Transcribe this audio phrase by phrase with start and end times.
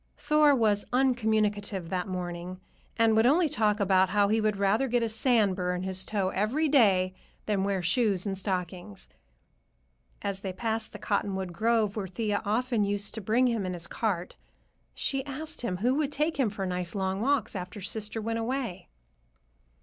[0.17, 2.59] Thor was uncommunicative that morning,
[2.97, 6.03] and would only talk about how he would rather get a sand bur in his
[6.05, 7.13] toe every day
[7.45, 9.07] than wear shoes and stockings.
[10.23, 13.85] As they passed the cottonwood grove where Thea often used to bring him in his
[13.85, 14.37] cart,
[14.95, 18.89] she asked him who would take him for nice long walks after sister went away.